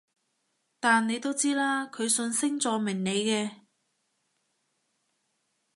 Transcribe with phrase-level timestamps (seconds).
[0.79, 3.51] 但你都知啦，佢信星座命理嘅